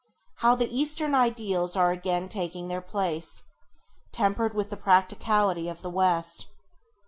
[0.37, 3.43] How the eastern ideals are again taking their place,
[4.11, 6.47] tempered with the practicality of the West.